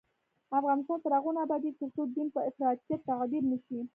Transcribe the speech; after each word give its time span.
افغانستان 0.59 0.97
تر 1.03 1.11
هغو 1.17 1.31
نه 1.35 1.41
ابادیږي، 1.45 1.77
ترڅو 1.79 2.01
دین 2.15 2.27
په 2.35 2.39
افراطیت 2.49 3.01
تعبیر 3.09 3.43
نشي. 3.51 3.79